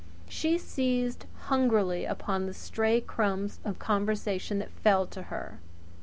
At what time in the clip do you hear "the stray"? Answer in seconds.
2.47-3.01